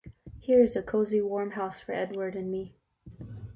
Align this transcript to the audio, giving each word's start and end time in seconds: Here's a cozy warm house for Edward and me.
Here's 0.41 0.75
a 0.75 0.81
cozy 0.81 1.21
warm 1.21 1.51
house 1.51 1.79
for 1.79 1.91
Edward 1.91 2.35
and 2.35 2.49
me. 2.51 2.73